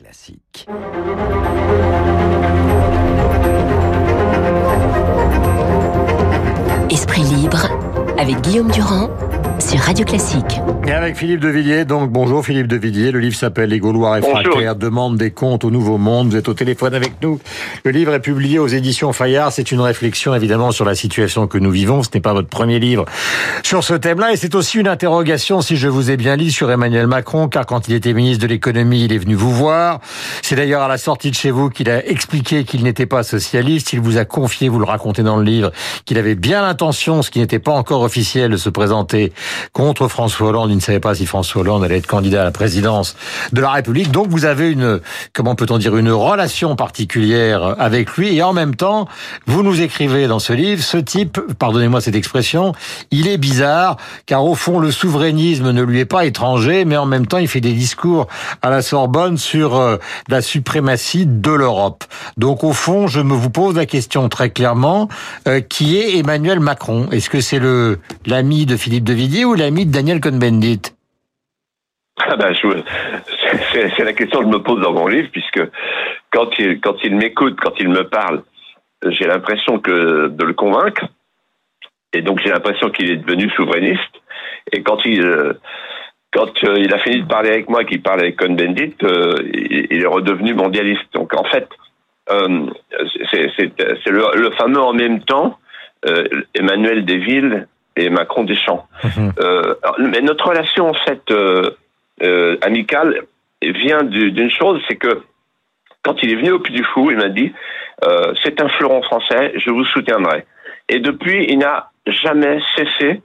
Classique. 0.00 0.66
Esprit 6.88 7.22
libre 7.24 7.68
avec 8.18 8.40
Guillaume 8.40 8.70
Durand 8.70 9.10
sur 9.60 9.78
Radio 9.80 10.04
Classique. 10.04 10.60
Et 10.86 10.92
avec 10.92 11.16
Philippe 11.16 11.40
Devilliers, 11.40 11.84
donc 11.84 12.10
bonjour 12.10 12.44
Philippe 12.44 12.66
Devilliers, 12.66 13.10
le 13.10 13.20
livre 13.20 13.36
s'appelle 13.36 13.68
Les 13.68 13.78
Gaulois 13.78 14.12
réfractaires, 14.12 14.74
demande 14.74 15.18
des 15.18 15.30
comptes 15.30 15.64
au 15.64 15.70
Nouveau 15.70 15.98
Monde, 15.98 16.30
vous 16.30 16.36
êtes 16.36 16.48
au 16.48 16.54
téléphone 16.54 16.94
avec 16.94 17.12
nous. 17.22 17.38
Le 17.84 17.90
livre 17.90 18.14
est 18.14 18.20
publié 18.20 18.58
aux 18.58 18.66
éditions 18.66 19.12
Fayard, 19.12 19.52
c'est 19.52 19.70
une 19.70 19.80
réflexion 19.80 20.34
évidemment 20.34 20.70
sur 20.70 20.84
la 20.84 20.94
situation 20.94 21.46
que 21.46 21.58
nous 21.58 21.70
vivons, 21.70 22.02
ce 22.02 22.08
n'est 22.14 22.20
pas 22.20 22.32
votre 22.32 22.48
premier 22.48 22.78
livre 22.78 23.04
sur 23.62 23.84
ce 23.84 23.94
thème-là, 23.94 24.32
et 24.32 24.36
c'est 24.36 24.54
aussi 24.54 24.78
une 24.78 24.88
interrogation, 24.88 25.60
si 25.60 25.76
je 25.76 25.88
vous 25.88 26.10
ai 26.10 26.16
bien 26.16 26.36
lu, 26.36 26.50
sur 26.50 26.70
Emmanuel 26.70 27.06
Macron, 27.06 27.48
car 27.48 27.66
quand 27.66 27.88
il 27.88 27.94
était 27.94 28.14
ministre 28.14 28.42
de 28.42 28.48
l'économie, 28.48 29.04
il 29.04 29.12
est 29.12 29.18
venu 29.18 29.34
vous 29.34 29.52
voir, 29.52 30.00
c'est 30.42 30.56
d'ailleurs 30.56 30.82
à 30.82 30.88
la 30.88 30.98
sortie 30.98 31.30
de 31.30 31.36
chez 31.36 31.50
vous 31.50 31.68
qu'il 31.68 31.90
a 31.90 32.06
expliqué 32.06 32.64
qu'il 32.64 32.82
n'était 32.82 33.06
pas 33.06 33.22
socialiste, 33.22 33.92
il 33.92 34.00
vous 34.00 34.16
a 34.16 34.24
confié, 34.24 34.68
vous 34.68 34.78
le 34.78 34.86
racontez 34.86 35.22
dans 35.22 35.36
le 35.36 35.44
livre, 35.44 35.70
qu'il 36.06 36.18
avait 36.18 36.34
bien 36.34 36.62
l'intention, 36.62 37.22
ce 37.22 37.30
qui 37.30 37.40
n'était 37.40 37.58
pas 37.58 37.72
encore 37.72 38.02
officiel, 38.02 38.50
de 38.50 38.56
se 38.56 38.70
présenter 38.70 39.32
contre 39.72 40.08
François 40.08 40.48
Hollande. 40.48 40.70
Il 40.70 40.76
ne 40.76 40.80
savait 40.80 41.00
pas 41.00 41.14
si 41.14 41.26
François 41.26 41.62
Hollande 41.62 41.84
allait 41.84 41.98
être 41.98 42.06
candidat 42.06 42.42
à 42.42 42.44
la 42.44 42.50
présidence 42.50 43.16
de 43.52 43.60
la 43.60 43.70
République. 43.70 44.10
Donc 44.10 44.28
vous 44.28 44.44
avez 44.44 44.70
une, 44.70 45.00
comment 45.32 45.54
peut-on 45.54 45.78
dire, 45.78 45.96
une 45.96 46.10
relation 46.10 46.76
particulière 46.76 47.76
avec 47.78 48.16
lui. 48.16 48.36
Et 48.36 48.42
en 48.42 48.52
même 48.52 48.76
temps, 48.76 49.08
vous 49.46 49.62
nous 49.62 49.80
écrivez 49.80 50.26
dans 50.26 50.38
ce 50.38 50.52
livre, 50.52 50.82
ce 50.82 50.96
type, 50.96 51.40
pardonnez-moi 51.58 52.00
cette 52.00 52.14
expression, 52.14 52.72
il 53.10 53.28
est 53.28 53.38
bizarre, 53.38 53.96
car 54.26 54.44
au 54.44 54.54
fond, 54.54 54.78
le 54.78 54.90
souverainisme 54.90 55.70
ne 55.70 55.82
lui 55.82 56.00
est 56.00 56.04
pas 56.04 56.24
étranger, 56.24 56.84
mais 56.84 56.96
en 56.96 57.06
même 57.06 57.26
temps, 57.26 57.38
il 57.38 57.48
fait 57.48 57.60
des 57.60 57.72
discours 57.72 58.26
à 58.62 58.70
la 58.70 58.82
Sorbonne 58.82 59.36
sur 59.36 59.76
euh, 59.76 59.96
la 60.28 60.42
suprématie 60.42 61.26
de 61.26 61.50
l'Europe. 61.50 62.04
Donc 62.36 62.64
au 62.64 62.72
fond, 62.72 63.06
je 63.06 63.20
me 63.20 63.34
vous 63.34 63.50
pose 63.50 63.74
la 63.76 63.86
question 63.86 64.28
très 64.28 64.50
clairement, 64.50 65.08
euh, 65.48 65.60
qui 65.60 65.98
est 65.98 66.18
Emmanuel 66.18 66.60
Macron? 66.60 67.08
Est-ce 67.10 67.30
que 67.30 67.40
c'est 67.40 67.58
le 67.58 67.98
l'ami 68.26 68.66
de 68.66 68.76
Philippe 68.76 69.04
de 69.04 69.12
Villiers? 69.12 69.39
Ou 69.44 69.54
l'ami 69.54 69.86
de 69.86 69.92
Daniel 69.92 70.20
Cohn-Bendit 70.20 70.94
ah 72.22 72.36
ben, 72.36 72.54
c'est 73.72 74.04
la 74.04 74.12
question 74.12 74.40
que 74.40 74.44
je 74.44 74.50
me 74.50 74.62
pose 74.62 74.80
dans 74.82 74.92
mon 74.92 75.06
livre, 75.06 75.28
puisque 75.32 75.62
quand 76.30 76.50
il, 76.58 76.80
quand 76.80 76.96
il 77.02 77.16
m'écoute, 77.16 77.58
quand 77.60 77.72
il 77.78 77.88
me 77.88 78.04
parle, 78.04 78.42
j'ai 79.06 79.26
l'impression 79.26 79.78
que 79.78 80.28
de 80.28 80.44
le 80.44 80.52
convaincre, 80.52 81.06
et 82.12 82.22
donc 82.22 82.40
j'ai 82.44 82.50
l'impression 82.50 82.90
qu'il 82.90 83.10
est 83.10 83.16
devenu 83.16 83.48
souverainiste. 83.50 84.20
Et 84.72 84.82
quand 84.82 84.98
il, 85.04 85.24
euh, 85.24 85.54
quand 86.32 86.62
euh, 86.64 86.76
il 86.78 86.92
a 86.92 86.98
fini 86.98 87.22
de 87.22 87.26
parler 87.26 87.50
avec 87.50 87.68
moi, 87.68 87.84
qu'il 87.84 88.02
parle 88.02 88.20
avec 88.20 88.36
Cohn-Bendit, 88.36 88.96
euh, 89.02 89.34
il, 89.52 90.02
est 90.02 90.06
redevenu 90.06 90.54
mondialiste. 90.54 91.06
Donc 91.14 91.34
en 91.34 91.44
fait, 91.44 91.68
c'est 92.28 94.10
le, 94.10 94.50
fameux 94.58 94.80
en 94.80 94.92
même 94.92 95.22
temps. 95.22 95.58
Emmanuel 96.54 97.04
Desvilles 97.04 97.66
et 97.96 98.10
Macron 98.10 98.44
Deschamps. 98.44 98.86
Mhm. 99.04 99.32
Euh, 99.40 99.74
mais 99.98 100.20
notre 100.20 100.48
relation 100.48 100.88
en 100.88 100.94
fait 100.94 101.22
euh, 101.30 101.70
euh, 102.22 102.56
amicale 102.62 103.22
vient 103.62 104.02
d'une 104.02 104.50
chose, 104.50 104.80
c'est 104.88 104.96
que 104.96 105.22
quand 106.02 106.22
il 106.22 106.32
est 106.32 106.36
venu 106.36 106.52
au 106.52 106.60
Puy 106.60 106.72
du 106.72 106.84
Fou, 106.84 107.10
il 107.10 107.18
m'a 107.18 107.28
dit 107.28 107.52
c'est 108.42 108.58
un 108.62 108.68
fleuron 108.70 109.02
français, 109.02 109.52
je 109.56 109.70
vous 109.70 109.84
soutiendrai. 109.84 110.46
Et 110.88 110.98
depuis, 110.98 111.44
il 111.50 111.58
n'a 111.58 111.90
jamais 112.06 112.58
cessé 112.74 113.20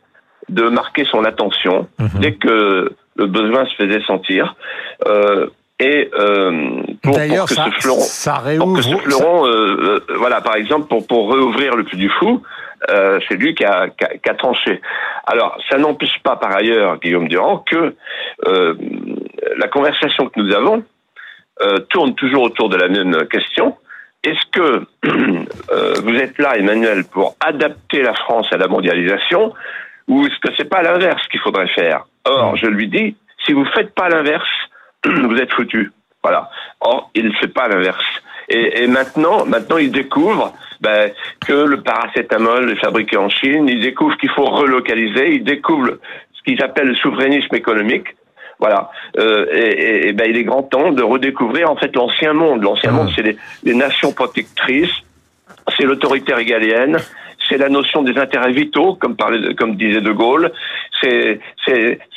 de 0.50 0.68
marquer 0.68 1.06
son 1.06 1.24
attention 1.24 1.88
mhm. 1.98 2.20
dès 2.20 2.34
que 2.34 2.94
le 3.16 3.28
besoin 3.28 3.66
se 3.66 3.76
faisait 3.76 4.02
sentir. 4.02 4.56
Et 5.80 6.10
pour, 7.02 7.16
que 7.16 7.48
ce 7.48 7.70
fleuron, 7.82 8.00
ça 8.00 8.36
réouvre, 8.36 8.82
ce 8.82 8.96
fleuron 8.96 9.44
voilà, 10.18 10.42
par 10.42 10.56
exemple, 10.56 10.88
pour, 10.88 11.06
pour 11.06 11.34
réouvrir 11.34 11.76
le 11.76 11.84
Puy 11.84 11.98
du 11.98 12.10
Fou, 12.10 12.42
euh, 12.90 13.20
c'est 13.28 13.36
lui 13.36 13.56
qui 13.56 13.64
a, 13.66 13.88
qui, 13.90 14.30
a, 14.30 14.34
tranché. 14.34 14.82
Alors, 15.26 15.58
ça 15.70 15.78
n'empêche 15.78 16.20
pas 16.24 16.36
par 16.36 16.56
ailleurs, 16.56 17.00
Guillaume 17.00 17.28
Durand, 17.28 17.60
que 17.60 17.96
euh, 18.46 18.76
la 19.58 19.68
conversation 19.68 20.28
que 20.30 20.40
nous 20.40 20.54
avons 20.54 20.84
euh, 21.62 21.80
tourne 21.90 22.16
toujours 22.16 22.44
autour 22.44 22.70
de 22.70 22.78
la 22.78 22.88
même 22.88 23.28
question. 23.28 23.76
Est-ce 24.24 24.46
que 24.52 24.86
vous 26.02 26.16
êtes 26.16 26.38
là, 26.38 26.58
Emmanuel, 26.58 27.06
pour 27.06 27.36
adapter 27.40 28.02
la 28.02 28.14
France 28.14 28.48
à 28.52 28.58
la 28.58 28.68
mondialisation, 28.68 29.54
ou 30.08 30.26
est-ce 30.26 30.40
que 30.40 30.54
c'est 30.58 30.70
pas 30.70 30.82
l'inverse 30.82 31.26
qu'il 31.28 31.40
faudrait 31.40 31.70
faire? 31.70 32.06
Or, 32.26 32.56
je 32.56 32.68
lui 32.68 32.88
dis, 32.88 33.16
si 33.46 33.54
vous 33.54 33.66
faites 33.74 33.94
pas 33.94 34.10
l'inverse, 34.10 34.50
vous 35.28 35.38
êtes 35.38 35.52
foutu. 35.52 35.92
Voilà. 36.24 36.50
Or, 36.82 37.12
il 37.14 37.26
ne 37.26 37.34
fait 37.34 37.48
pas 37.48 37.68
l'inverse. 37.68 38.04
Et, 38.50 38.84
et, 38.84 38.88
maintenant, 38.88 39.46
maintenant, 39.46 39.78
il 39.78 39.92
découvre 39.92 40.54
ben, 40.82 41.12
que 41.46 41.54
le 41.54 41.82
paracétamol 41.82 42.72
est 42.72 42.76
fabriqué 42.76 43.18
en 43.18 43.30
Chine. 43.30 43.68
Il 43.68 43.80
découvre 43.80 44.18
qu'il 44.18 44.30
faut 44.30 44.46
relocaliser. 44.46 45.36
Il 45.36 45.44
découvre 45.44 45.98
ce 46.34 46.44
qu'ils 46.44 46.62
appellent 46.64 46.88
le 46.88 46.96
souverainisme 46.96 47.56
économique. 47.56 48.16
Voilà. 48.60 48.90
Euh, 49.18 49.46
et, 49.52 50.10
et, 50.10 50.14
ben, 50.14 50.30
il 50.30 50.38
est 50.38 50.44
grand 50.44 50.64
temps 50.64 50.92
de 50.92 51.04
redécouvrir 51.04 51.70
en 51.70 51.76
fait 51.76 51.96
l'ancien 51.96 52.34
monde. 52.34 52.64
L'ancien 52.64 52.92
mmh. 52.92 52.96
monde, 52.96 53.12
c'est 53.16 53.24
les, 53.24 53.38
les, 53.64 53.74
nations 53.74 54.12
protectrices, 54.12 54.94
c'est 55.78 55.84
l'autorité 55.84 56.34
régalienne, 56.34 56.98
c'est 57.50 57.58
la 57.58 57.70
notion 57.70 58.04
des 58.04 58.18
intérêts 58.18 58.52
vitaux, 58.52 58.96
comme, 58.96 59.16
parlait, 59.16 59.54
comme 59.56 59.76
disait 59.76 60.02
De 60.02 60.12
Gaulle, 60.12 60.52
c'est 61.02 61.40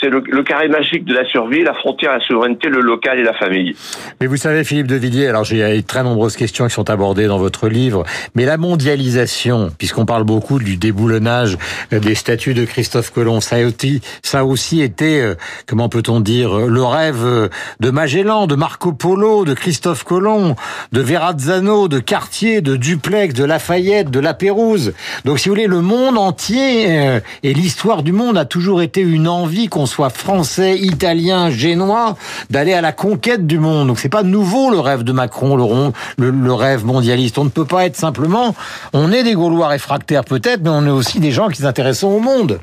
le, 0.02 0.22
le, 0.26 0.42
carré 0.42 0.68
magique 0.68 1.04
de 1.04 1.14
la 1.14 1.24
survie, 1.26 1.62
la 1.62 1.74
frontière, 1.74 2.12
la 2.12 2.20
souveraineté, 2.20 2.68
le 2.68 2.80
local 2.80 3.18
et 3.18 3.22
la 3.22 3.34
famille. 3.34 3.74
Mais 4.20 4.26
vous 4.26 4.36
savez, 4.36 4.64
Philippe 4.64 4.86
de 4.86 4.96
Villiers, 4.96 5.28
alors 5.28 5.44
j'ai 5.44 5.82
très 5.82 6.02
nombreuses 6.02 6.36
questions 6.36 6.66
qui 6.66 6.72
sont 6.72 6.88
abordées 6.90 7.26
dans 7.26 7.38
votre 7.38 7.68
livre, 7.68 8.04
mais 8.34 8.44
la 8.44 8.56
mondialisation, 8.56 9.70
puisqu'on 9.76 10.06
parle 10.06 10.24
beaucoup 10.24 10.58
du 10.58 10.76
déboulonnage 10.76 11.58
des 11.90 12.14
statues 12.14 12.54
de 12.54 12.64
Christophe 12.64 13.10
Colomb, 13.10 13.40
ça 13.40 13.56
a 13.56 13.64
aussi, 13.64 14.00
ça 14.22 14.44
aussi 14.44 14.80
été, 14.82 15.20
euh, 15.20 15.34
comment 15.66 15.88
peut-on 15.88 16.20
dire, 16.20 16.66
le 16.66 16.82
rêve 16.82 17.50
de 17.80 17.90
Magellan, 17.90 18.46
de 18.46 18.54
Marco 18.54 18.92
Polo, 18.92 19.44
de 19.44 19.54
Christophe 19.54 20.04
Colomb, 20.04 20.56
de 20.92 21.00
Verrazzano, 21.00 21.88
de 21.88 21.98
Cartier, 21.98 22.60
de 22.60 22.76
Duplex, 22.76 23.34
de 23.34 23.44
Lafayette, 23.44 24.10
de 24.10 24.20
La 24.20 24.34
Pérouse. 24.34 24.94
Donc 25.24 25.38
si 25.38 25.48
vous 25.48 25.54
voulez, 25.54 25.66
le 25.66 25.80
monde 25.80 26.18
entier 26.18 26.86
euh, 26.88 27.20
et 27.42 27.52
l'histoire 27.52 28.02
du 28.02 28.12
monde 28.12 28.38
a 28.38 28.44
toujours 28.44 28.82
été 28.82 29.00
une 29.00 29.28
envie 29.28 29.68
qu'on 29.68 29.86
soit 29.86 30.10
français, 30.10 30.76
italien, 30.76 31.50
génois, 31.50 32.16
d'aller 32.50 32.72
à 32.72 32.80
la 32.80 32.92
conquête 32.92 33.46
du 33.46 33.58
monde. 33.58 33.88
Donc 33.88 33.98
c'est 33.98 34.08
pas 34.08 34.22
nouveau 34.22 34.70
le 34.70 34.78
rêve 34.78 35.02
de 35.02 35.12
Macron, 35.12 35.56
le, 35.56 36.52
rêve 36.52 36.84
mondialiste. 36.84 37.38
On 37.38 37.44
ne 37.44 37.50
peut 37.50 37.64
pas 37.64 37.86
être 37.86 37.96
simplement, 37.96 38.54
on 38.92 39.12
est 39.12 39.22
des 39.22 39.34
Gaulois 39.34 39.68
réfractaires 39.68 40.24
peut-être, 40.24 40.62
mais 40.62 40.70
on 40.70 40.86
est 40.86 40.90
aussi 40.90 41.20
des 41.20 41.30
gens 41.30 41.48
qui 41.48 41.62
s'intéressent 41.62 42.04
au 42.04 42.20
monde. 42.20 42.60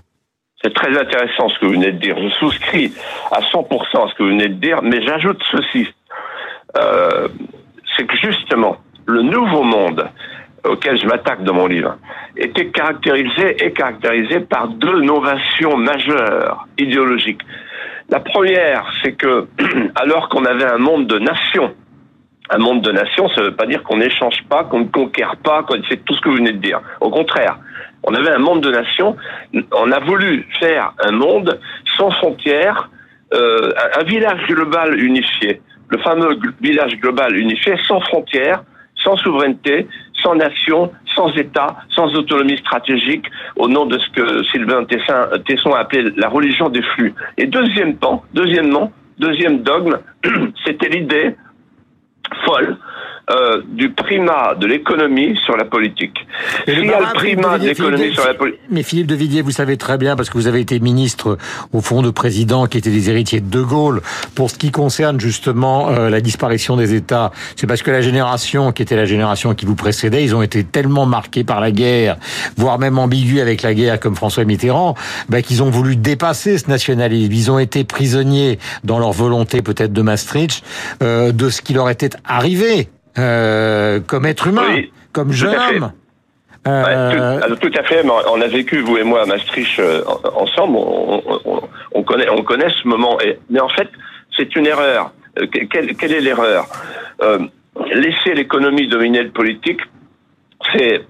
C'est 0.62 0.74
très 0.74 0.98
intéressant 0.98 1.50
ce 1.50 1.60
que 1.60 1.66
vous 1.66 1.74
venez 1.74 1.92
de 1.92 2.00
dire. 2.00 2.16
Je 2.18 2.30
souscris 2.30 2.94
à 3.32 3.42
100% 3.42 4.06
à 4.06 4.10
ce 4.10 4.16
que 4.16 4.24
vous 4.24 4.30
venez 4.30 4.48
de 4.48 4.56
dire, 4.56 4.82
mais 4.82 5.06
j'ajoute 5.06 5.42
ceci. 5.52 5.88
Euh, 6.78 7.28
c'est 7.96 8.06
que 8.06 8.18
justement, 8.18 8.78
le 9.06 9.22
nouveau 9.22 9.64
monde, 9.64 10.10
auquel 10.66 11.00
je 11.00 11.06
m'attaque 11.06 11.44
dans 11.44 11.54
mon 11.54 11.68
livre, 11.68 11.98
était 12.38 12.68
caractérisé 12.68 13.64
et 13.64 13.72
caractérisé 13.72 14.40
par 14.42 14.68
deux 14.68 15.02
novations 15.02 15.78
majeures 15.78 16.68
idéologiques. 16.78 17.42
La 18.10 18.20
première, 18.20 18.86
c'est 19.02 19.14
que 19.14 19.48
alors 19.96 20.30
qu'on 20.30 20.46
avait 20.46 20.66
un 20.66 20.78
monde 20.78 21.08
de 21.08 21.20
nations, 21.20 21.74
un 22.50 22.58
monde 22.58 22.82
de 22.82 22.92
nations, 22.92 23.28
ça 23.30 23.42
ne 23.42 23.48
veut 23.48 23.56
pas 23.56 23.66
dire 23.66 23.84
qu'on 23.84 23.98
n'échange 23.98 24.44
pas, 24.50 24.64
qu'on 24.66 24.82
ne 24.82 24.86
conquiert 24.86 25.36
pas, 25.38 25.66
c'est 25.90 26.04
tout 26.06 26.14
ce 26.14 26.22
que 26.22 26.30
vous 26.30 26.36
venez 26.36 26.52
de 26.52 26.60
dire. 26.60 26.80
Au 27.02 27.10
contraire, 27.10 27.58
on 28.04 28.14
avait 28.14 28.32
un 28.32 28.40
monde 28.40 28.62
de 28.62 28.72
nations, 28.72 29.16
on 29.72 29.92
a 29.92 30.00
voulu 30.00 30.48
faire 30.60 30.94
un 31.04 31.12
monde 31.12 31.60
sans 31.98 32.12
frontières, 32.12 32.90
euh, 33.34 33.72
un 34.00 34.04
village 34.04 34.46
global 34.48 35.00
unifié, 35.00 35.62
le 35.90 35.98
fameux 36.00 36.38
village 36.62 36.96
global 36.98 37.36
unifié 37.36 37.76
sans 37.88 38.00
frontières, 38.02 38.64
sans 38.96 39.18
souveraineté, 39.18 39.88
sans 40.26 40.36
nation, 40.36 40.92
sans 41.16 41.30
État, 41.36 41.78
sans 41.90 42.14
autonomie 42.16 42.58
stratégique, 42.58 43.26
au 43.56 43.68
nom 43.68 43.86
de 43.86 44.00
ce 44.00 44.10
que 44.10 44.44
Sylvain 44.46 44.84
Tesson, 44.86 45.72
a 45.74 45.80
appelé 45.80 46.12
la 46.18 46.30
religion 46.30 46.70
des 46.70 46.82
flux. 46.82 47.14
Et 47.38 47.46
deuxième 47.46 47.96
deuxièmement, 48.34 48.92
deuxième 49.20 49.62
dogme, 49.62 50.00
c'était 50.66 50.90
l'idée 50.90 51.36
folle 52.44 52.78
euh, 53.30 53.62
du 53.68 53.90
primat 53.90 54.54
de 54.60 54.68
l'économie 54.68 55.38
sur 55.46 55.58
la 55.58 55.66
politique. 55.66 56.28
S'il 56.68 56.86
y 56.86 56.94
a 56.94 57.00
le 57.00 57.14
primat 57.14 57.58
de 57.58 57.66
l'économie 57.66 58.14
sur 58.14 58.26
la 58.26 58.34
politique... 58.36 58.62
Mais 58.70 58.84
Philippe 58.84 59.08
de 59.08 59.16
Villiers, 59.16 59.42
vous 59.42 59.52
savez 59.52 59.78
très 59.78 59.98
bien, 59.98 60.16
parce 60.16 60.30
que 60.30 60.38
vous 60.38 60.48
avez 60.48 60.60
été 60.60 60.80
ministre, 60.80 61.38
au 61.74 61.82
fond, 61.82 62.02
de 62.02 62.12
président 62.12 62.68
qui 62.68 62.78
était 62.78 62.92
des 62.92 63.10
héritiers 63.10 63.42
de 63.42 63.50
De 63.50 63.62
Gaulle, 63.62 64.02
pour 64.36 64.52
ce 64.52 64.56
qui 64.56 64.70
concerne 64.70 65.20
justement 65.20 65.90
euh, 65.90 66.10
la 66.10 66.22
disparition 66.22 66.76
des 66.76 66.94
États, 66.94 67.32
c'est 67.56 67.68
parce 67.68 67.82
que 67.82 67.90
la 67.90 68.02
génération, 68.02 68.72
qui 68.72 68.84
était 68.84 68.96
la 68.96 69.06
génération 69.06 69.56
qui 69.56 69.66
vous 69.66 69.76
précédait, 69.76 70.24
ils 70.24 70.36
ont 70.36 70.42
été 70.42 70.64
tellement 70.64 71.06
marqués 71.06 71.44
par 71.44 71.62
la 71.62 71.72
guerre, 71.72 72.18
voire 72.58 72.78
même 72.80 73.00
ambigus 73.00 73.42
avec 73.42 73.62
la 73.64 73.74
guerre, 73.74 74.00
comme 74.00 74.16
François 74.16 74.46
Mitterrand, 74.46 74.96
bah, 75.30 75.42
qu'ils 75.42 75.64
ont 75.64 75.70
voulu 75.70 75.96
dépasser 75.96 76.58
ce 76.58 76.70
nationalisme. 76.70 77.32
Ils 77.34 77.52
ont 77.52 77.60
été 77.60 77.84
prisonniers 77.84 78.60
dans 78.84 79.00
leur 79.00 79.12
volonté 79.12 79.62
peut-être 79.62 79.94
de 79.94 80.02
Maastricht, 80.02 80.64
euh, 81.02 81.32
de 81.32 81.50
ce 81.50 81.62
qui 81.62 81.74
leur 81.74 81.90
était 81.90 82.12
arrivé 82.24 82.90
euh, 83.18 84.00
comme 84.06 84.26
être 84.26 84.48
humain, 84.48 84.82
comme 85.12 85.32
jeune 85.32 85.56
homme. 85.56 85.92
Euh... 86.68 87.40
tout, 87.48 87.70
tout, 87.70 87.80
à 87.80 87.84
fait. 87.84 88.04
On 88.06 88.42
a 88.42 88.48
vécu 88.48 88.82
vous 88.82 88.98
et 88.98 89.04
moi 89.04 89.22
à 89.22 89.26
Maastricht 89.26 89.80
euh, 89.80 90.04
ensemble. 90.36 90.78
On, 90.78 91.22
on, 91.46 91.62
on, 91.94 92.04
connaît, 92.04 92.28
on 92.30 92.44
connaît 92.44 92.70
ce 92.82 92.88
moment. 92.88 93.20
Et, 93.22 93.38
mais 93.50 93.60
en 93.60 93.70
fait, 93.70 93.88
c'est 94.36 94.56
une 94.56 94.66
erreur. 94.66 95.12
Euh, 95.40 95.46
quelle, 95.70 95.96
quelle 95.96 96.14
est 96.14 96.22
l'erreur? 96.22 96.68
Laisser 97.94 98.34
l'économie 98.34 98.88
dominer 98.88 99.22
le 99.24 99.32
politique, 99.32 99.82
c'est 100.74 101.02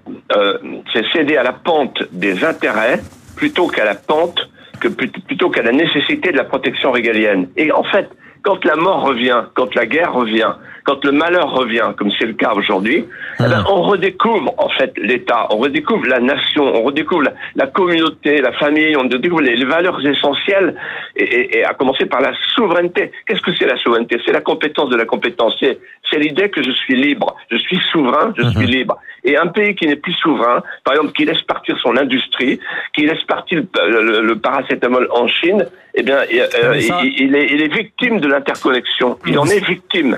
céder 1.12 1.36
à 1.36 1.42
la 1.42 1.52
pente 1.52 2.02
des 2.12 2.44
intérêts 2.44 3.00
plutôt 3.36 3.68
qu'à 3.68 3.84
la 3.84 3.94
pente 3.94 4.48
que 4.80 4.88
plutôt 4.88 5.50
qu'à 5.50 5.62
la 5.62 5.72
nécessité 5.72 6.32
de 6.32 6.36
la 6.36 6.44
protection 6.44 6.90
régalienne. 6.90 7.48
Et 7.56 7.72
en 7.72 7.84
fait, 7.84 8.08
quand 8.42 8.64
la 8.64 8.76
mort 8.76 9.02
revient, 9.02 9.44
quand 9.54 9.74
la 9.74 9.86
guerre 9.86 10.12
revient, 10.12 10.52
quand 10.86 11.04
le 11.04 11.12
malheur 11.12 11.50
revient, 11.50 11.90
comme 11.98 12.10
c'est 12.16 12.26
le 12.26 12.34
cas 12.34 12.52
aujourd'hui, 12.54 13.04
eh 13.40 13.42
ben, 13.42 13.64
on 13.68 13.82
redécouvre 13.82 14.54
en 14.56 14.68
fait 14.68 14.92
l'État, 14.96 15.48
on 15.50 15.58
redécouvre 15.58 16.06
la 16.06 16.20
nation, 16.20 16.62
on 16.62 16.84
redécouvre 16.84 17.24
la, 17.56 17.66
communauté, 17.66 18.40
la 18.40 18.52
famille, 18.52 18.96
on 18.96 19.02
redécouvre 19.02 19.42
les, 19.42 19.64
valeurs 19.64 20.00
essentielles, 20.06 20.76
et, 21.16 21.58
et, 21.58 21.64
à 21.64 21.74
commencer 21.74 22.06
par 22.06 22.20
la 22.20 22.32
souveraineté. 22.54 23.10
Qu'est-ce 23.26 23.42
que 23.42 23.54
c'est 23.56 23.66
la 23.66 23.76
souveraineté? 23.76 24.20
C'est 24.24 24.32
la 24.32 24.40
compétence 24.40 24.88
de 24.88 24.96
la 24.96 25.06
compétence. 25.06 25.56
C'est 25.60 26.18
l'idée 26.18 26.50
que 26.50 26.62
je 26.62 26.70
suis 26.70 26.94
libre, 26.94 27.34
je 27.50 27.56
suis 27.56 27.80
souverain, 27.90 28.32
je 28.36 28.48
suis 28.50 28.60
mhm. 28.60 28.70
libre. 28.70 28.98
Et 29.24 29.36
un 29.36 29.48
pays 29.48 29.74
qui 29.74 29.88
n'est 29.88 29.96
plus 29.96 30.12
souverain, 30.12 30.62
par 30.84 30.94
exemple, 30.94 31.12
qui 31.12 31.24
laisse 31.24 31.42
partir 31.42 31.76
son 31.80 31.96
industrie, 31.96 32.60
qui 32.94 33.06
laisse 33.06 33.24
partir 33.24 33.60
le, 33.74 34.34
paracétamol 34.34 35.08
en 35.10 35.26
Chine, 35.26 35.66
eh 35.94 36.02
bien, 36.02 36.18
euh, 36.18 36.76
il, 37.02 37.34
est, 37.34 37.46
il, 37.50 37.62
est, 37.62 37.74
victime 37.74 38.20
de 38.20 38.28
l'interconnexion. 38.28 39.18
Il 39.26 39.38
en 39.38 39.46
est 39.46 39.66
victime. 39.66 40.16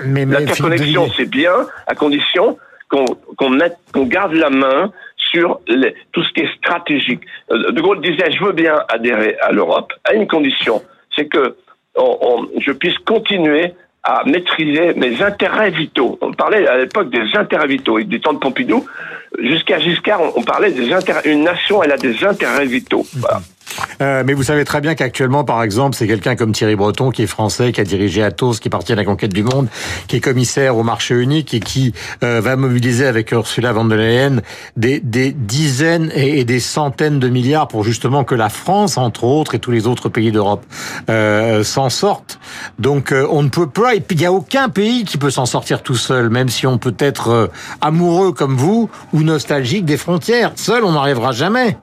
L'interconnexion, 0.59 1.09
c'est 1.15 1.29
bien, 1.29 1.67
à 1.87 1.95
condition 1.95 2.57
qu'on 2.89 4.05
garde 4.05 4.33
la 4.33 4.49
main 4.49 4.91
sur 5.17 5.59
les, 5.67 5.93
tout 6.11 6.23
ce 6.23 6.33
qui 6.33 6.41
est 6.41 6.55
stratégique. 6.57 7.21
Euh, 7.51 7.71
de 7.71 7.81
Gaulle 7.81 8.01
disait, 8.01 8.31
je 8.31 8.43
veux 8.43 8.51
bien 8.51 8.79
adhérer 8.89 9.37
à 9.41 9.51
l'Europe, 9.51 9.93
à 10.05 10.13
une 10.13 10.27
condition, 10.27 10.81
c'est 11.15 11.27
que 11.27 11.55
on, 11.95 12.47
je 12.59 12.71
puisse 12.71 12.97
continuer 12.99 13.73
à 14.03 14.23
maîtriser 14.25 14.93
mes 14.93 15.21
intérêts 15.21 15.71
vitaux. 15.71 16.17
On 16.21 16.31
parlait 16.31 16.65
à 16.67 16.77
l'époque 16.77 17.09
des 17.09 17.35
intérêts 17.35 17.67
vitaux. 17.67 17.99
Du 17.99 18.21
temps 18.21 18.33
de 18.33 18.39
Pompidou, 18.39 18.85
jusqu'à 19.39 19.79
Giscard, 19.79 20.21
on, 20.35 20.41
parlait 20.41 20.71
des 20.71 20.93
intérêts. 20.93 21.21
Une 21.25 21.43
nation, 21.43 21.83
elle 21.83 21.91
a 21.91 21.97
des 21.97 22.23
intérêts 22.23 22.65
vitaux. 22.65 23.05
Voilà. 23.15 23.41
Euh, 24.01 24.23
mais 24.25 24.33
vous 24.33 24.43
savez 24.43 24.65
très 24.65 24.81
bien 24.81 24.95
qu'actuellement, 24.95 25.43
par 25.43 25.63
exemple, 25.63 25.95
c'est 25.95 26.07
quelqu'un 26.07 26.35
comme 26.35 26.51
Thierry 26.51 26.75
Breton 26.75 27.11
qui 27.11 27.23
est 27.23 27.27
français, 27.27 27.71
qui 27.71 27.81
a 27.81 27.83
dirigé 27.83 28.23
Atos, 28.23 28.59
qui 28.59 28.69
partit 28.69 28.93
à 28.93 28.95
la 28.95 29.05
conquête 29.05 29.33
du 29.33 29.43
monde, 29.43 29.67
qui 30.07 30.17
est 30.17 30.21
commissaire 30.21 30.77
au 30.77 30.83
marché 30.83 31.15
unique 31.15 31.53
et 31.53 31.59
qui 31.59 31.93
euh, 32.23 32.41
va 32.41 32.55
mobiliser 32.55 33.05
avec 33.05 33.31
Ursula 33.31 33.73
von 33.73 33.85
der 33.85 33.97
Leyen 33.97 34.41
des, 34.77 34.99
des 34.99 35.31
dizaines 35.31 36.11
et, 36.15 36.43
des 36.45 36.59
centaines 36.59 37.19
de 37.19 37.29
milliards 37.29 37.67
pour 37.67 37.83
justement 37.83 38.23
que 38.23 38.35
la 38.35 38.49
France, 38.49 38.97
entre 38.97 39.23
autres, 39.23 39.55
et 39.55 39.59
tous 39.59 39.71
les 39.71 39.87
autres 39.87 40.09
pays 40.09 40.31
d'Europe 40.31 40.65
euh, 41.09 41.63
s'en 41.63 41.89
sortent. 41.89 42.39
Donc 42.77 43.11
euh, 43.11 43.27
on 43.29 43.43
ne 43.43 43.49
peut 43.49 43.69
pas, 43.69 43.95
et 43.95 43.99
puis 43.99 44.15
il 44.15 44.19
n'y 44.19 44.25
a 44.25 44.31
aucun 44.31 44.69
pays 44.69 45.05
qui 45.05 45.17
peut 45.17 45.31
s'en 45.31 45.45
sortir 45.45 45.83
tout 45.83 45.95
seul, 45.95 46.29
même 46.29 46.49
si 46.49 46.67
on 46.67 46.77
peut 46.77 46.95
être 46.99 47.29
euh, 47.29 47.47
amoureux 47.81 48.31
comme 48.31 48.55
vous 48.55 48.89
ou 49.13 49.21
nostalgique 49.21 49.85
des 49.85 49.97
frontières. 49.97 50.51
Seul, 50.55 50.83
on 50.83 50.93
n'arrivera 50.93 51.31
jamais. 51.31 51.77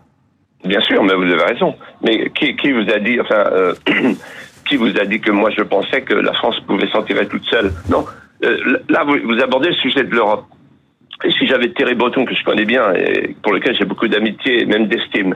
Bien 0.66 0.80
sûr, 0.80 1.02
mais 1.02 1.14
vous 1.14 1.22
avez 1.22 1.44
raison. 1.44 1.74
Mais 2.02 2.30
qui, 2.30 2.72
vous 2.72 2.90
a 2.90 2.98
dit, 2.98 3.20
enfin, 3.20 3.44
euh, 3.52 3.74
qui 4.68 4.76
vous 4.76 4.98
a 4.98 5.04
dit 5.04 5.20
que 5.20 5.30
moi 5.30 5.50
je 5.50 5.62
pensais 5.62 6.02
que 6.02 6.14
la 6.14 6.32
France 6.32 6.58
pouvait 6.66 6.88
s'en 6.88 7.02
tirer 7.02 7.26
toute 7.26 7.44
seule? 7.44 7.72
Non. 7.88 8.04
Euh, 8.44 8.78
là, 8.88 9.04
vous, 9.04 9.40
abordez 9.40 9.68
le 9.68 9.74
sujet 9.74 10.04
de 10.04 10.14
l'Europe. 10.14 10.44
Si 11.38 11.46
j'avais 11.46 11.70
Thierry 11.70 11.94
Breton, 11.94 12.26
que 12.26 12.34
je 12.34 12.44
connais 12.44 12.66
bien 12.66 12.92
et 12.92 13.34
pour 13.42 13.52
lequel 13.52 13.74
j'ai 13.74 13.86
beaucoup 13.86 14.06
d'amitié 14.06 14.62
et 14.62 14.66
même 14.66 14.86
d'estime, 14.86 15.34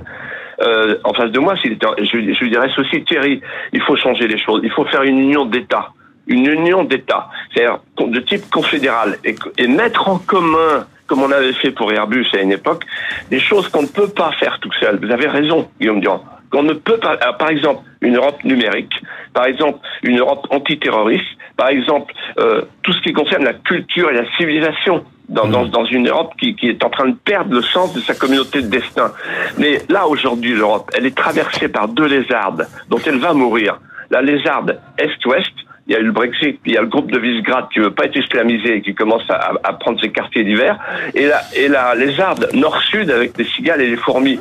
euh, 0.60 0.98
en 1.04 1.14
face 1.14 1.30
de 1.30 1.38
moi, 1.38 1.54
je, 1.54 1.70
je 1.98 2.44
lui 2.44 2.50
dirais 2.50 2.68
ceci, 2.76 3.02
Thierry, 3.04 3.40
il 3.72 3.80
faut 3.82 3.96
changer 3.96 4.28
les 4.28 4.38
choses. 4.38 4.60
Il 4.62 4.70
faut 4.70 4.84
faire 4.84 5.02
une 5.02 5.18
union 5.18 5.46
d'États. 5.46 5.90
Une 6.26 6.46
union 6.46 6.84
d'États. 6.84 7.28
C'est-à-dire 7.52 7.80
de 7.98 8.20
type 8.20 8.50
confédéral. 8.50 9.16
Et 9.24 9.66
mettre 9.66 10.08
en 10.08 10.18
commun 10.18 10.86
comme 11.10 11.24
on 11.24 11.32
avait 11.32 11.52
fait 11.54 11.72
pour 11.72 11.92
Airbus 11.92 12.28
à 12.34 12.38
une 12.38 12.52
époque, 12.52 12.84
des 13.30 13.40
choses 13.40 13.66
qu'on 13.68 13.82
ne 13.82 13.88
peut 13.88 14.08
pas 14.08 14.30
faire 14.38 14.60
tout 14.60 14.70
seul. 14.78 15.04
Vous 15.04 15.10
avez 15.10 15.26
raison, 15.26 15.68
Guillaume 15.80 16.00
Durand. 16.00 16.24
Qu'on 16.52 16.62
ne 16.62 16.72
peut 16.72 16.98
pas, 16.98 17.16
par 17.32 17.50
exemple, 17.50 17.80
une 18.00 18.16
Europe 18.16 18.44
numérique, 18.44 18.92
par 19.34 19.46
exemple, 19.46 19.80
une 20.04 20.20
Europe 20.20 20.46
antiterroriste, 20.50 21.26
par 21.56 21.68
exemple, 21.68 22.14
euh, 22.38 22.62
tout 22.82 22.92
ce 22.92 23.00
qui 23.02 23.12
concerne 23.12 23.42
la 23.42 23.54
culture 23.54 24.08
et 24.10 24.14
la 24.14 24.24
civilisation. 24.36 25.04
Dans, 25.28 25.46
dans, 25.46 25.64
mmh. 25.64 25.70
dans, 25.70 25.84
une 25.84 26.08
Europe 26.08 26.32
qui, 26.40 26.56
qui, 26.56 26.66
est 26.66 26.84
en 26.84 26.90
train 26.90 27.06
de 27.06 27.14
perdre 27.14 27.54
le 27.54 27.62
sens 27.62 27.94
de 27.94 28.00
sa 28.00 28.14
communauté 28.14 28.62
de 28.62 28.66
destin. 28.66 29.12
Mais 29.58 29.80
là, 29.88 30.08
aujourd'hui, 30.08 30.54
l'Europe, 30.54 30.90
elle 30.92 31.06
est 31.06 31.16
traversée 31.16 31.68
par 31.68 31.86
deux 31.86 32.06
lézardes 32.06 32.66
dont 32.88 32.98
elle 33.06 33.18
va 33.18 33.32
mourir. 33.32 33.78
La 34.10 34.22
lézarde 34.22 34.80
Est-Ouest, 34.98 35.52
il 35.90 35.94
y 35.94 35.96
a 35.96 35.98
eu 35.98 36.04
le 36.04 36.12
Brexit, 36.12 36.60
puis 36.62 36.70
il 36.70 36.74
y 36.74 36.78
a 36.78 36.82
le 36.82 36.86
groupe 36.86 37.10
de 37.10 37.18
Visegrad 37.18 37.68
qui 37.72 37.80
veut 37.80 37.90
pas 37.90 38.04
être 38.04 38.14
islamisé 38.14 38.76
et 38.76 38.80
qui 38.80 38.94
commence 38.94 39.28
à, 39.28 39.54
à 39.64 39.72
prendre 39.72 40.00
ses 40.00 40.10
quartiers 40.10 40.44
d'hiver, 40.44 40.78
et 41.14 41.26
la, 41.26 41.40
et 41.56 41.66
la 41.66 41.96
lézarde 41.96 42.48
nord-sud 42.54 43.10
avec 43.10 43.36
les 43.36 43.44
cigales 43.44 43.80
et 43.80 43.90
les 43.90 43.96
fourmis. 43.96 44.38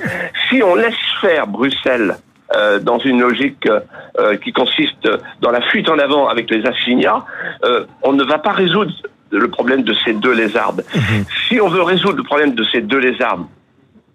Si 0.47 0.61
on 0.61 0.75
laisse 0.75 0.93
faire 1.21 1.47
Bruxelles 1.47 2.17
euh, 2.55 2.77
dans 2.77 2.99
une 2.99 3.19
logique 3.19 3.67
euh, 3.67 4.37
qui 4.37 4.53
consiste 4.53 5.09
dans 5.41 5.49
la 5.49 5.61
fuite 5.61 5.89
en 5.89 5.97
avant 5.97 6.27
avec 6.27 6.51
les 6.51 6.63
assignats, 6.67 7.25
euh, 7.63 7.85
on 8.03 8.13
ne 8.13 8.23
va 8.23 8.37
pas 8.37 8.51
résoudre 8.51 8.93
le 9.31 9.47
problème 9.47 9.81
de 9.81 9.95
ces 10.05 10.13
deux 10.13 10.33
lézardes. 10.33 10.85
Mhm. 10.95 11.25
Si 11.47 11.59
on 11.59 11.67
veut 11.67 11.81
résoudre 11.81 12.17
le 12.17 12.23
problème 12.23 12.53
de 12.53 12.63
ces 12.71 12.81
deux 12.81 12.99
lézardes, 12.99 13.45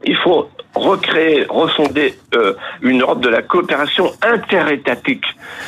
il 0.04 0.16
faut 0.18 0.48
recréer, 0.74 1.46
refonder 1.48 2.14
euh, 2.34 2.54
une 2.82 3.02
Europe 3.02 3.20
de 3.20 3.28
la 3.28 3.42
coopération 3.42 4.10
interétatique. 4.22 5.24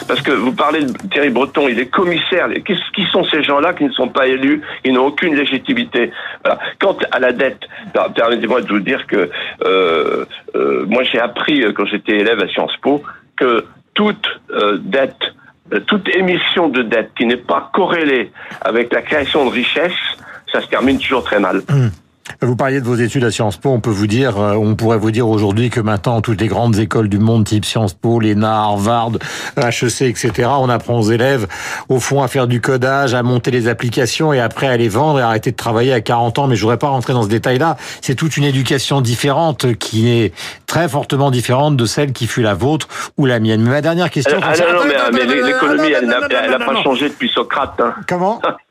Parce 0.08 0.20
que 0.20 0.32
vous 0.32 0.52
parlez 0.52 0.84
de 0.84 0.92
Thierry 1.10 1.30
Breton, 1.30 1.68
il 1.68 1.78
est 1.78 1.86
commissaire. 1.86 2.48
Qui 2.64 3.04
sont 3.12 3.24
ces 3.24 3.42
gens-là 3.42 3.72
qui 3.74 3.84
ne 3.84 3.92
sont 3.92 4.08
pas 4.08 4.26
élus, 4.26 4.62
qui 4.84 4.92
n'ont 4.92 5.06
aucune 5.06 5.34
légitimité? 5.34 6.10
Quant 6.80 6.96
à 7.12 7.18
la 7.18 7.32
dette, 7.32 7.60
permettez-moi 8.14 8.62
de 8.62 8.68
vous 8.68 8.80
dire 8.80 9.06
que 9.06 9.30
euh, 9.64 10.24
euh, 10.54 10.84
moi 10.86 11.02
j'ai 11.04 11.20
appris 11.20 11.62
quand 11.74 11.86
j'étais 11.86 12.16
élève 12.16 12.40
à 12.40 12.48
Sciences 12.48 12.76
Po 12.82 13.02
que 13.36 13.64
toute 13.94 14.26
dette, 14.80 15.34
toute 15.86 16.08
émission 16.14 16.68
de 16.68 16.82
dette 16.82 17.10
qui 17.16 17.26
n'est 17.26 17.36
pas 17.36 17.70
corrélée 17.72 18.30
avec 18.60 18.92
la 18.92 19.02
création 19.02 19.44
de 19.46 19.50
richesse, 19.50 19.92
ça 20.52 20.60
se 20.60 20.66
termine 20.66 20.98
toujours 20.98 21.24
très 21.24 21.40
mal. 21.40 21.62
Hum. 21.70 21.90
Vous 22.42 22.56
parliez 22.56 22.80
de 22.80 22.86
vos 22.86 22.96
études 22.96 23.24
à 23.24 23.30
Sciences 23.30 23.56
Po. 23.56 23.70
On 23.70 23.80
peut 23.80 23.90
vous 23.90 24.06
dire, 24.06 24.38
euh, 24.38 24.54
on 24.54 24.74
pourrait 24.74 24.98
vous 24.98 25.10
dire 25.10 25.28
aujourd'hui 25.28 25.70
que 25.70 25.80
maintenant, 25.80 26.20
toutes 26.20 26.40
les 26.40 26.48
grandes 26.48 26.78
écoles 26.78 27.08
du 27.08 27.18
monde, 27.18 27.44
type 27.44 27.64
Sciences 27.64 27.94
Po, 27.94 28.20
l'ENA, 28.20 28.52
Harvard, 28.52 29.12
HEC, 29.56 30.02
etc., 30.02 30.48
on 30.58 30.68
apprend 30.68 30.98
aux 30.98 31.10
élèves, 31.10 31.46
au 31.88 32.00
fond, 32.00 32.22
à 32.22 32.28
faire 32.28 32.46
du 32.46 32.60
codage, 32.60 33.14
à 33.14 33.22
monter 33.22 33.50
les 33.50 33.68
applications 33.68 34.32
et 34.32 34.40
après 34.40 34.66
à 34.66 34.76
les 34.76 34.88
vendre 34.88 35.20
et 35.20 35.22
arrêter 35.22 35.50
de 35.52 35.56
travailler 35.56 35.92
à 35.92 36.00
40 36.00 36.38
ans. 36.38 36.46
Mais 36.46 36.56
je 36.56 36.62
voudrais 36.62 36.78
pas 36.78 36.88
rentrer 36.88 37.12
dans 37.12 37.22
ce 37.22 37.28
détail-là. 37.28 37.76
C'est 38.00 38.14
toute 38.14 38.36
une 38.36 38.44
éducation 38.44 39.00
différente 39.00 39.74
qui 39.74 40.10
est 40.10 40.34
très 40.66 40.88
fortement 40.88 41.30
différente 41.30 41.76
de 41.76 41.86
celle 41.86 42.12
qui 42.12 42.26
fut 42.26 42.42
la 42.42 42.54
vôtre 42.54 42.88
ou 43.16 43.26
la 43.26 43.40
mienne. 43.40 43.62
Mais 43.62 43.70
ma 43.70 43.80
dernière 43.80 44.10
question. 44.10 44.38
Ah, 44.42 44.52
non, 44.58 44.80
non, 44.80 44.94
mais, 45.12 45.24
l'économie, 45.24 45.92
elle 45.92 46.06
n'a 46.06 46.58
pas 46.58 46.82
changé 46.82 47.08
depuis 47.08 47.28
Socrate. 47.28 47.80
Hein. 47.80 47.94
Comment? 48.06 48.40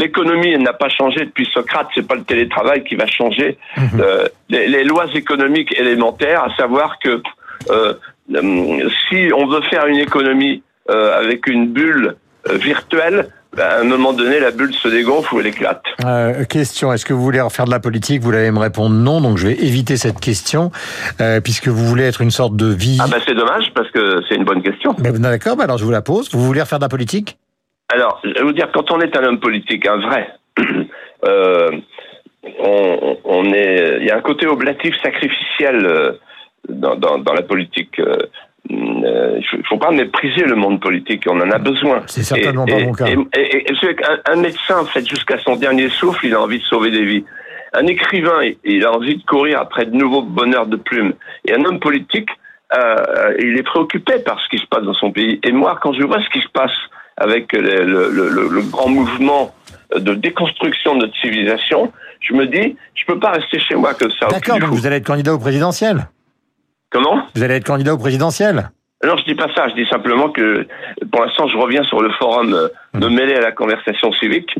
L'économie 0.00 0.56
n'a 0.56 0.72
pas 0.72 0.88
changé 0.88 1.26
depuis 1.26 1.46
Socrate, 1.52 1.88
c'est 1.94 2.06
pas 2.06 2.14
le 2.14 2.22
télétravail 2.22 2.82
qui 2.84 2.94
va 2.94 3.06
changer. 3.06 3.58
Mhm. 3.76 4.00
Euh, 4.00 4.28
les, 4.48 4.82
lois 4.82 5.04
économiques 5.14 5.78
élémentaires, 5.78 6.42
à 6.42 6.56
savoir 6.56 6.98
que 6.98 7.20
euh, 7.70 7.92
euh, 8.34 8.88
si 9.08 9.30
on 9.36 9.46
veut 9.46 9.60
faire 9.68 9.86
une 9.86 9.98
économie 9.98 10.62
avec 10.88 11.46
une 11.46 11.68
bulle 11.68 12.16
virtuelle, 12.54 13.28
ben, 13.56 13.62
à 13.62 13.80
un 13.80 13.84
moment 13.84 14.12
donné, 14.12 14.40
la 14.40 14.50
bulle 14.50 14.74
se 14.74 14.88
dégonfle 14.88 15.34
ou 15.34 15.40
elle 15.40 15.46
éclate. 15.46 15.84
question, 16.48 16.92
est-ce 16.92 17.04
que 17.04 17.12
vous 17.12 17.22
voulez 17.22 17.40
refaire 17.40 17.66
de 17.66 17.70
la 17.70 17.78
politique? 17.78 18.22
Vous 18.22 18.32
allez 18.32 18.50
me 18.50 18.58
répondre 18.58 18.96
non, 18.96 19.20
donc 19.20 19.38
je 19.38 19.46
vais 19.46 19.54
éviter 19.54 19.96
cette 19.96 20.18
question, 20.18 20.72
puisque 21.44 21.68
vous 21.68 21.86
voulez 21.86 22.04
être 22.04 22.22
une 22.22 22.32
sorte 22.32 22.56
de 22.56 22.66
vie... 22.66 22.98
Ah 23.00 23.06
ben 23.08 23.20
c'est 23.24 23.34
dommage, 23.34 23.70
parce 23.72 23.90
que 23.90 24.20
c'est 24.28 24.34
une 24.34 24.44
bonne 24.44 24.62
question. 24.62 24.96
D'accord, 24.98 25.56
ben 25.56 25.64
alors 25.64 25.78
je 25.78 25.84
vous 25.84 25.92
la 25.92 26.02
pose. 26.02 26.28
Vous 26.32 26.44
voulez 26.44 26.62
refaire 26.62 26.80
de 26.80 26.84
la 26.84 26.88
politique? 26.88 27.36
Alors, 27.92 28.20
je 28.24 28.30
vais 28.30 28.42
vous 28.42 28.52
dire, 28.52 28.70
quand 28.72 28.90
on 28.90 29.00
est 29.00 29.16
un 29.16 29.24
homme 29.24 29.40
politique, 29.40 29.86
un 29.86 29.98
vrai, 29.98 30.30
euh, 31.24 31.70
on, 32.60 33.18
on, 33.24 33.44
est, 33.52 33.98
il 34.00 34.06
y 34.06 34.10
a 34.10 34.16
un 34.16 34.20
côté 34.20 34.46
oblatif 34.46 34.94
sacrificiel 35.02 35.86
euh, 35.86 36.12
dans, 36.68 36.96
dans, 36.96 37.18
dans, 37.18 37.32
la 37.32 37.42
politique. 37.42 37.98
Euh, 37.98 38.16
il 38.68 39.58
ne 39.58 39.62
faut 39.68 39.78
pas 39.78 39.90
mépriser 39.90 40.44
le 40.44 40.54
monde 40.54 40.80
politique, 40.80 41.24
on 41.28 41.40
en 41.40 41.50
a 41.50 41.58
besoin. 41.58 42.02
C'est 42.06 42.22
certainement 42.22 42.66
pas 42.66 42.78
mon 42.78 42.92
cas. 42.92 43.06
Et, 43.06 43.66
un, 43.68 44.32
un, 44.32 44.36
médecin, 44.36 44.80
en 44.80 44.84
fait, 44.84 45.08
jusqu'à 45.08 45.38
son 45.38 45.56
dernier 45.56 45.88
souffle, 45.88 46.26
il 46.26 46.34
a 46.34 46.40
envie 46.40 46.58
de 46.58 46.64
sauver 46.64 46.90
des 46.90 47.04
vies. 47.04 47.24
Un 47.72 47.86
écrivain, 47.86 48.40
il 48.64 48.84
a 48.84 48.92
envie 48.92 49.16
de 49.16 49.24
courir 49.24 49.60
après 49.60 49.86
de 49.86 49.96
nouveaux 49.96 50.22
bonheurs 50.22 50.66
de 50.66 50.76
plumes. 50.76 51.14
Et 51.44 51.54
un 51.54 51.64
homme 51.64 51.80
politique, 51.80 52.28
euh, 52.76 53.34
il 53.40 53.56
est 53.56 53.62
préoccupé 53.62 54.18
par 54.20 54.40
ce 54.40 54.48
qui 54.48 54.58
se 54.58 54.66
passe 54.66 54.82
dans 54.82 54.94
son 54.94 55.10
pays. 55.10 55.40
Et 55.42 55.52
moi, 55.52 55.78
quand 55.80 55.92
je 55.92 56.02
vois 56.02 56.20
ce 56.20 56.28
qui 56.30 56.40
se 56.40 56.48
passe 56.48 56.76
avec 57.20 57.52
le, 57.52 57.84
le, 57.84 58.10
le, 58.10 58.48
le 58.48 58.62
grand 58.62 58.88
mouvement 58.88 59.54
de 59.94 60.14
déconstruction 60.14 60.96
de 60.96 61.06
notre 61.06 61.16
civilisation, 61.20 61.92
je 62.20 62.34
me 62.34 62.46
dis, 62.46 62.76
je 62.94 63.04
peux 63.06 63.18
pas 63.18 63.30
rester 63.30 63.60
chez 63.60 63.76
moi 63.76 63.94
comme 63.94 64.10
ça. 64.18 64.26
D'accord, 64.28 64.58
donc 64.58 64.70
vous 64.70 64.86
allez 64.86 64.96
être 64.96 65.06
candidat 65.06 65.34
au 65.34 65.38
présidentiel. 65.38 66.08
Comment? 66.90 67.22
Vous 67.34 67.42
allez 67.42 67.54
être 67.54 67.66
candidat 67.66 67.94
au 67.94 67.98
présidentiel. 67.98 68.70
Non, 69.04 69.16
je 69.16 69.24
dis 69.24 69.34
pas 69.34 69.48
ça. 69.54 69.68
Je 69.68 69.74
dis 69.74 69.86
simplement 69.88 70.28
que, 70.28 70.66
pour 71.10 71.24
l'instant, 71.24 71.48
je 71.48 71.56
reviens 71.56 71.82
sur 71.84 72.02
le 72.02 72.10
forum 72.10 72.52
euh, 72.52 72.68
de 72.94 73.08
mmh. 73.08 73.14
mêler 73.14 73.34
à 73.34 73.40
la 73.40 73.52
conversation 73.52 74.12
civique. 74.12 74.54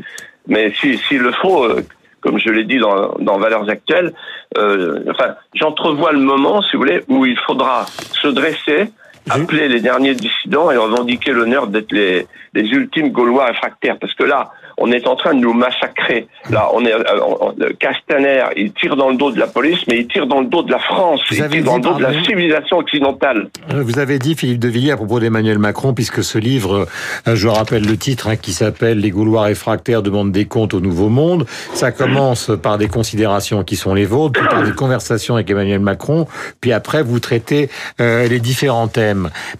Mais 0.47 0.73
s'il 0.73 0.97
si, 0.97 1.05
si 1.05 1.17
le 1.17 1.31
faut, 1.33 1.63
euh, 1.63 1.85
comme 2.21 2.39
je 2.39 2.49
l'ai 2.49 2.63
dit 2.63 2.77
dans, 2.77 3.13
dans 3.19 3.37
Valeurs 3.37 3.69
Actuelles, 3.69 4.13
euh, 4.57 5.03
enfin, 5.11 5.35
j'entrevois 5.53 6.11
le 6.11 6.19
moment, 6.19 6.61
si 6.63 6.71
vous 6.73 6.79
voulez, 6.79 7.03
où 7.07 7.25
il 7.25 7.37
faudra 7.45 7.85
se 7.85 8.27
dresser, 8.29 8.91
appeler 9.29 9.67
les 9.67 9.81
derniers 9.81 10.15
dissidents 10.15 10.71
et 10.71 10.77
revendiquer 10.77 11.31
l'honneur 11.31 11.67
d'être 11.67 11.91
les, 11.91 12.27
les 12.53 12.63
ultimes 12.63 13.09
Gaulois 13.09 13.45
réfractaires. 13.45 13.97
Parce 13.99 14.13
que 14.13 14.23
là, 14.23 14.51
on 14.77 14.91
est 14.91 15.07
en 15.07 15.15
train 15.15 15.33
de 15.33 15.39
nous 15.39 15.53
massacrer. 15.53 16.27
Là, 16.49 16.69
on 16.73 16.83
est 16.85 16.93
euh, 16.93 17.71
Castaner, 17.79 18.43
il 18.57 18.73
tire 18.73 18.95
dans 18.95 19.09
le 19.09 19.17
dos 19.17 19.31
de 19.31 19.39
la 19.39 19.47
police, 19.47 19.79
mais 19.87 19.99
il 19.99 20.07
tire 20.07 20.25
dans 20.25 20.41
le 20.41 20.47
dos 20.47 20.63
de 20.63 20.71
la 20.71 20.79
France, 20.79 21.21
il 21.29 21.47
tire 21.47 21.63
dans 21.63 21.75
le 21.75 21.81
dos 21.81 21.93
de 21.93 22.03
la 22.03 22.23
civilisation 22.23 22.77
occidentale. 22.77 23.49
Euh, 23.73 23.83
vous 23.83 23.99
avez 23.99 24.17
dit, 24.17 24.35
Philippe 24.35 24.59
de 24.59 24.67
Villiers, 24.67 24.91
à 24.91 24.97
propos 24.97 25.19
d'Emmanuel 25.19 25.59
Macron, 25.59 25.93
puisque 25.93 26.23
ce 26.23 26.37
livre, 26.37 26.87
euh, 27.27 27.35
je 27.35 27.47
rappelle 27.47 27.85
le 27.85 27.97
titre, 27.97 28.27
hein, 28.27 28.35
qui 28.35 28.53
s'appelle 28.53 28.99
Les 28.99 29.11
Gaulois 29.11 29.43
réfractaires 29.43 30.01
demandent 30.01 30.31
des 30.31 30.45
comptes 30.45 30.73
au 30.73 30.79
Nouveau 30.79 31.09
Monde. 31.09 31.45
Ça 31.73 31.91
commence 31.91 32.51
par 32.61 32.77
des 32.77 32.87
considérations 32.87 33.63
qui 33.63 33.75
sont 33.75 33.93
les 33.93 34.05
vôtres, 34.05 34.39
puis 34.39 34.49
par 34.49 34.63
des 34.63 34.73
conversations 34.73 35.35
avec 35.35 35.49
Emmanuel 35.49 35.79
Macron, 35.79 36.27
puis 36.59 36.71
après 36.71 37.03
vous 37.03 37.19
traitez 37.19 37.69
euh, 37.99 38.27
les 38.27 38.39
différents 38.39 38.87
thèmes. 38.87 39.10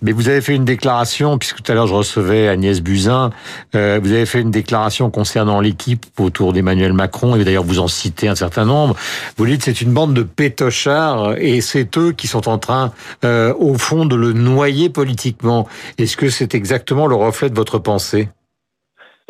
Mais 0.01 0.11
vous 0.11 0.29
avez 0.29 0.41
fait 0.41 0.55
une 0.55 0.65
déclaration, 0.65 1.37
puisque 1.37 1.61
tout 1.61 1.71
à 1.71 1.75
l'heure 1.75 1.87
je 1.87 1.93
recevais 1.93 2.47
Agnès 2.47 2.81
Buzyn, 2.81 3.31
euh, 3.75 3.99
vous 4.01 4.11
avez 4.11 4.25
fait 4.25 4.41
une 4.41 4.51
déclaration 4.51 5.09
concernant 5.09 5.59
l'équipe 5.59 6.05
autour 6.19 6.53
d'Emmanuel 6.53 6.93
Macron, 6.93 7.35
et 7.35 7.43
d'ailleurs 7.43 7.63
vous 7.63 7.79
en 7.79 7.87
citez 7.87 8.27
un 8.27 8.35
certain 8.35 8.65
nombre, 8.65 8.95
vous 9.37 9.45
dites 9.45 9.63
c'est 9.63 9.81
une 9.81 9.93
bande 9.93 10.13
de 10.13 10.23
pétochards 10.23 11.35
et 11.37 11.61
c'est 11.61 11.97
eux 11.97 12.11
qui 12.11 12.27
sont 12.27 12.47
en 12.47 12.57
train, 12.57 12.91
euh, 13.23 13.53
au 13.57 13.75
fond, 13.75 14.05
de 14.05 14.15
le 14.15 14.33
noyer 14.33 14.89
politiquement. 14.89 15.67
Est-ce 15.97 16.17
que 16.17 16.29
c'est 16.29 16.55
exactement 16.55 17.07
le 17.07 17.15
reflet 17.15 17.49
de 17.49 17.55
votre 17.55 17.79
pensée? 17.79 18.29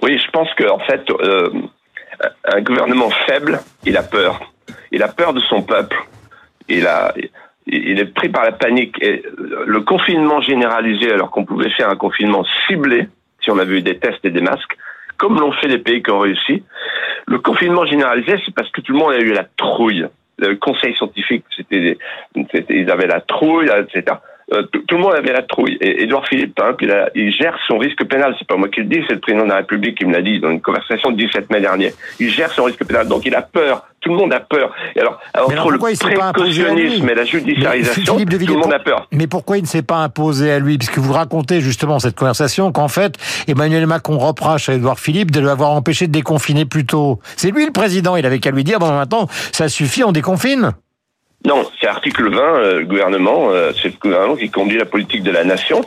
Oui, 0.01 0.17
je 0.17 0.31
pense 0.31 0.47
qu'en 0.57 0.75
en 0.75 0.79
fait, 0.79 1.03
euh, 1.09 1.49
un 2.45 2.61
gouvernement 2.61 3.09
faible, 3.27 3.61
il 3.85 3.97
a 3.97 4.03
peur. 4.03 4.39
Il 4.91 5.03
a 5.03 5.07
peur 5.07 5.33
de 5.33 5.39
son 5.41 5.61
peuple. 5.61 5.97
Il 6.67 6.87
a, 6.87 7.13
il 7.67 7.99
est 7.99 8.05
pris 8.05 8.29
par 8.29 8.43
la 8.43 8.51
panique. 8.51 9.01
Et 9.01 9.23
le 9.65 9.81
confinement 9.81 10.41
généralisé, 10.41 11.11
alors 11.11 11.31
qu'on 11.31 11.45
pouvait 11.45 11.69
faire 11.69 11.89
un 11.89 11.95
confinement 11.95 12.43
ciblé, 12.67 13.07
si 13.41 13.51
on 13.51 13.59
avait 13.59 13.77
eu 13.77 13.81
des 13.81 13.97
tests 13.97 14.23
et 14.23 14.29
des 14.29 14.41
masques, 14.41 14.77
comme 15.17 15.39
l'ont 15.39 15.51
fait 15.53 15.67
les 15.67 15.77
pays 15.77 16.01
qui 16.01 16.11
ont 16.11 16.19
réussi. 16.19 16.63
Le 17.27 17.39
confinement 17.39 17.85
généralisé, 17.85 18.41
c'est 18.43 18.53
parce 18.53 18.69
que 18.71 18.81
tout 18.81 18.93
le 18.93 18.99
monde 18.99 19.13
a 19.13 19.19
eu 19.19 19.33
la 19.33 19.45
trouille. 19.57 20.07
Le 20.39 20.55
conseil 20.55 20.95
scientifique, 20.95 21.45
c'était, 21.55 21.97
ils 22.69 22.89
avaient 22.89 23.07
la 23.07 23.21
trouille, 23.21 23.69
etc. 23.69 24.17
Euh, 24.53 24.63
tout 24.63 24.95
le 24.95 25.01
monde 25.01 25.15
avait 25.15 25.31
la 25.31 25.43
trouille. 25.43 25.77
Et 25.79 26.03
Édouard 26.03 26.27
Philippe, 26.27 26.59
hein, 26.61 26.75
il, 26.81 26.91
a, 26.91 27.09
il, 27.15 27.31
gère 27.31 27.57
son 27.67 27.77
risque 27.77 28.03
pénal. 28.03 28.35
C'est 28.37 28.47
pas 28.47 28.57
moi 28.57 28.67
qui 28.67 28.81
le 28.81 28.87
dis, 28.87 29.01
c'est 29.07 29.13
le 29.13 29.19
président 29.21 29.45
de 29.45 29.49
la 29.49 29.57
République 29.57 29.97
qui 29.97 30.05
me 30.05 30.11
l'a 30.11 30.21
dit 30.21 30.39
dans 30.41 30.49
une 30.49 30.61
conversation 30.61 31.11
du 31.11 31.25
17 31.25 31.49
mai 31.51 31.61
dernier. 31.61 31.93
Il 32.19 32.29
gère 32.29 32.51
son 32.51 32.65
risque 32.65 32.83
pénal, 32.83 33.07
donc 33.07 33.25
il 33.25 33.33
a 33.33 33.41
peur. 33.41 33.85
Tout 34.01 34.09
le 34.09 34.15
monde 34.15 34.33
a 34.33 34.41
peur. 34.41 34.73
Et 34.95 34.99
alors, 34.99 35.21
entre 35.37 35.51
alors 35.51 35.71
le 35.71 35.77
précautionnisme 35.77 37.07
et 37.07 37.15
la 37.15 37.23
judiciarisation, 37.23 38.17
tout 38.17 38.25
le 38.25 38.55
monde 38.55 38.73
a 38.73 38.79
peur. 38.79 39.07
Mais 39.11 39.27
pourquoi 39.27 39.57
il 39.57 39.61
ne 39.61 39.67
s'est 39.67 39.83
pas 39.83 39.97
imposé 39.97 40.51
à 40.51 40.59
lui 40.59 40.77
Puisque 40.77 40.97
vous 40.97 41.13
racontez 41.13 41.61
justement 41.61 41.99
cette 41.99 42.15
conversation 42.15 42.71
qu'en 42.71 42.87
fait, 42.87 43.15
Emmanuel 43.47 43.85
Macron 43.87 44.17
reproche 44.17 44.67
à 44.67 44.73
Édouard 44.73 44.99
Philippe 44.99 45.31
de 45.31 45.39
l'avoir 45.39 45.71
empêché 45.71 46.07
de 46.07 46.11
déconfiner 46.11 46.65
plus 46.65 46.85
tôt. 46.85 47.19
C'est 47.37 47.51
lui 47.51 47.65
le 47.65 47.71
président, 47.71 48.17
il 48.17 48.25
avait 48.25 48.39
qu'à 48.39 48.51
lui 48.51 48.63
dire, 48.63 48.79
bon 48.79 48.91
maintenant, 48.91 49.27
ça 49.51 49.69
suffit, 49.69 50.03
on 50.03 50.11
déconfine. 50.11 50.73
Non, 51.45 51.65
c'est 51.79 51.87
article 51.87 52.29
20, 52.29 52.39
euh, 52.39 52.79
le 52.79 52.85
gouvernement, 52.85 53.49
euh, 53.49 53.71
c'est 53.81 53.89
le 53.89 53.99
gouvernement 53.99 54.35
qui 54.35 54.51
conduit 54.51 54.77
la 54.77 54.85
politique 54.85 55.23
de 55.23 55.31
la 55.31 55.43
nation. 55.43 55.81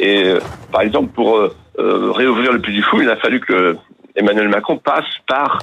Et 0.00 0.24
euh, 0.24 0.38
par 0.70 0.82
exemple, 0.82 1.12
pour 1.14 1.38
euh, 1.38 1.54
euh, 1.78 2.12
réouvrir 2.12 2.52
le 2.52 2.58
Puy 2.58 2.74
du 2.74 2.82
Fou, 2.82 3.00
il 3.00 3.08
a 3.08 3.16
fallu 3.16 3.40
que 3.40 3.76
Emmanuel 4.16 4.48
Macron 4.48 4.76
passe 4.76 5.06
par 5.26 5.60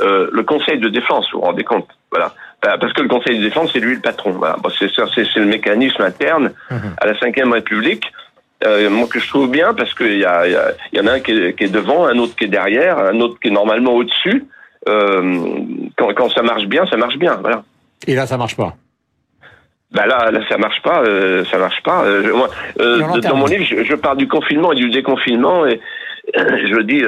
le 0.00 0.42
Conseil 0.44 0.78
de 0.78 0.88
défense, 0.88 1.28
vous 1.32 1.40
vous 1.40 1.46
rendez 1.46 1.64
compte? 1.64 1.88
Voilà. 2.12 2.32
Parce 2.60 2.92
que 2.92 3.02
le 3.02 3.08
Conseil 3.08 3.38
de 3.38 3.42
défense, 3.42 3.70
c'est 3.72 3.80
lui 3.80 3.96
le 3.96 4.00
patron. 4.00 4.30
Voilà. 4.30 4.54
Bon, 4.62 4.70
c'est, 4.78 4.88
c'est, 4.94 5.40
le 5.40 5.44
mécanisme 5.44 6.00
interne 6.02 6.52
à 6.70 7.06
la 7.06 7.14
Ve 7.14 7.52
République. 7.52 8.04
moi 8.62 9.08
que 9.08 9.18
je 9.18 9.28
trouve 9.28 9.50
bien 9.50 9.74
parce 9.74 9.92
qu'il 9.94 10.18
y, 10.18 10.24
a, 10.24 10.46
y, 10.46 10.54
a, 10.54 10.70
y 10.92 11.00
en 11.00 11.08
a 11.08 11.14
un 11.14 11.20
qui 11.20 11.32
est, 11.32 11.52
qui 11.54 11.64
est, 11.64 11.68
devant, 11.68 12.06
un 12.06 12.16
autre 12.18 12.36
qui 12.36 12.44
est 12.44 12.48
derrière, 12.48 12.96
un 12.98 13.18
autre 13.20 13.40
qui 13.40 13.48
est 13.48 13.50
normalement 13.50 13.94
au-dessus. 13.94 14.46
quand, 14.86 16.14
quand 16.14 16.28
ça 16.30 16.42
marche 16.42 16.66
bien, 16.66 16.86
ça 16.86 16.96
marche 16.96 17.16
bien. 17.16 17.34
Voilà. 17.34 17.64
Et 18.06 18.14
là, 18.14 18.24
ça 18.24 18.36
marche 18.36 18.56
pas. 18.56 18.76
Bah 19.90 20.06
là, 20.06 20.30
là, 20.30 20.40
ça 20.48 20.58
marche 20.58 20.82
pas, 20.82 21.02
euh, 21.02 21.44
ça 21.46 21.56
marche 21.56 21.82
pas. 21.82 22.04
Euh, 22.04 22.34
moi, 22.34 22.50
euh, 22.78 23.20
dans 23.20 23.36
mon 23.36 23.46
livre, 23.46 23.64
je, 23.64 23.84
je, 23.84 23.94
parle 23.94 24.18
du 24.18 24.28
confinement 24.28 24.72
et 24.72 24.76
du 24.76 24.90
déconfinement, 24.90 25.66
et 25.66 25.80
je 26.34 26.82
dis, 26.82 27.02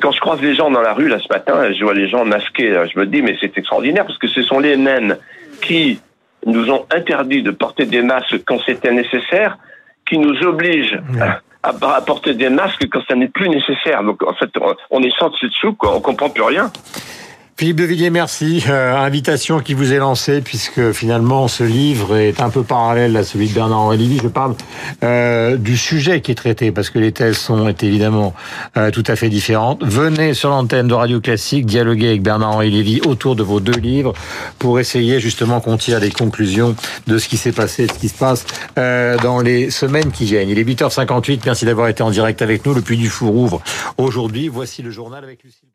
quand 0.00 0.12
je 0.12 0.20
croise 0.20 0.40
les 0.40 0.54
gens 0.54 0.70
dans 0.70 0.80
la 0.80 0.94
rue 0.94 1.08
là 1.08 1.18
ce 1.18 1.30
matin, 1.30 1.72
je 1.72 1.84
vois 1.84 1.92
les 1.92 2.08
gens 2.08 2.24
masqués, 2.24 2.72
je 2.92 2.98
me 2.98 3.04
dis, 3.04 3.20
mais 3.20 3.36
c'est 3.38 3.56
extraordinaire 3.58 4.06
parce 4.06 4.18
que 4.18 4.28
ce 4.28 4.42
sont 4.42 4.60
les 4.60 4.76
mêmes 4.76 5.16
qui 5.60 6.00
nous 6.46 6.70
ont 6.70 6.86
interdit 6.90 7.42
de 7.42 7.50
porter 7.50 7.84
des 7.84 8.02
masques 8.02 8.42
quand 8.46 8.58
c'était 8.64 8.92
nécessaire, 8.92 9.58
qui 10.06 10.18
nous 10.18 10.42
obligent 10.42 10.98
à, 11.20 11.68
à, 11.68 12.00
porter 12.00 12.34
des 12.34 12.48
masques 12.48 12.86
quand 12.90 13.02
ça 13.06 13.14
n'est 13.14 13.28
plus 13.28 13.50
nécessaire. 13.50 14.02
Donc 14.04 14.22
en 14.22 14.34
fait, 14.34 14.50
on, 14.58 14.74
on 14.90 15.02
est 15.02 15.14
sans 15.18 15.28
dessus 15.28 15.48
dessous, 15.48 15.74
quoi. 15.74 15.94
On 15.94 16.00
comprend 16.00 16.30
plus 16.30 16.42
rien. 16.42 16.70
Philippe 17.56 17.76
de 17.76 17.84
Villiers, 17.84 18.10
merci. 18.10 18.64
Euh, 18.68 18.96
invitation 18.96 19.60
qui 19.60 19.74
vous 19.74 19.92
est 19.92 19.98
lancée 19.98 20.40
puisque 20.40 20.90
finalement 20.90 21.46
ce 21.46 21.62
livre 21.62 22.16
est 22.16 22.40
un 22.40 22.50
peu 22.50 22.64
parallèle 22.64 23.16
à 23.16 23.22
celui 23.22 23.48
de 23.48 23.54
Bernard-Henri 23.54 23.96
Lévy. 23.96 24.18
Je 24.20 24.26
parle 24.26 24.56
euh, 25.04 25.56
du 25.56 25.76
sujet 25.76 26.20
qui 26.20 26.32
est 26.32 26.34
traité 26.34 26.72
parce 26.72 26.90
que 26.90 26.98
les 26.98 27.12
thèses 27.12 27.36
sont 27.36 27.68
évidemment 27.68 28.34
euh, 28.76 28.90
tout 28.90 29.04
à 29.06 29.14
fait 29.14 29.28
différentes. 29.28 29.84
Venez 29.84 30.34
sur 30.34 30.50
l'antenne 30.50 30.88
de 30.88 30.94
Radio 30.94 31.20
Classique 31.20 31.64
dialoguer 31.64 32.08
avec 32.08 32.22
Bernard-Henri 32.22 32.72
Lévy 32.72 33.00
autour 33.06 33.36
de 33.36 33.44
vos 33.44 33.60
deux 33.60 33.78
livres 33.78 34.14
pour 34.58 34.80
essayer 34.80 35.20
justement 35.20 35.60
qu'on 35.60 35.76
tire 35.76 36.00
les 36.00 36.10
conclusions 36.10 36.74
de 37.06 37.18
ce 37.18 37.28
qui 37.28 37.36
s'est 37.36 37.52
passé, 37.52 37.86
de 37.86 37.92
ce 37.92 37.98
qui 38.00 38.08
se 38.08 38.18
passe 38.18 38.44
euh, 38.78 39.16
dans 39.18 39.40
les 39.40 39.70
semaines 39.70 40.10
qui 40.10 40.24
viennent. 40.24 40.48
Il 40.48 40.58
est 40.58 40.64
8h58. 40.64 41.42
Merci 41.46 41.66
d'avoir 41.66 41.86
été 41.86 42.02
en 42.02 42.10
direct 42.10 42.42
avec 42.42 42.66
nous. 42.66 42.74
Le 42.74 42.82
Puy 42.82 42.96
du 42.96 43.08
Four 43.08 43.32
ouvre 43.32 43.62
aujourd'hui. 43.96 44.48
Voici 44.48 44.82
le 44.82 44.90
journal 44.90 45.22
avec 45.22 45.44
Lucie. 45.44 45.68